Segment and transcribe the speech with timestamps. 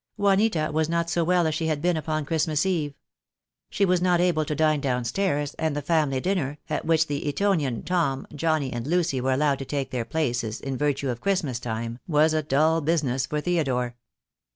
[0.17, 2.95] Juanita was not so well as she had been upon Christmas Eve.
[3.69, 7.83] She was not able to dine downstairs, and the family dinner, at which the Etonian
[7.83, 11.99] Tom, Johnnie, and Lucy were allowed to take their places in virtue of Christmas time,
[12.07, 13.95] was a dull busi ness for Theodore.